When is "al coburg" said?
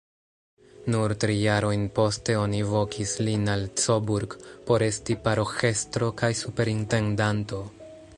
3.55-4.33